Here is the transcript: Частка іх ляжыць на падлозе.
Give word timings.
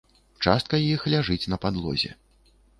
Частка 0.45 0.79
іх 0.95 1.05
ляжыць 1.15 1.39
на 1.55 1.61
падлозе. 1.67 2.11